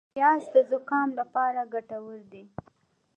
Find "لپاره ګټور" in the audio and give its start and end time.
1.19-2.19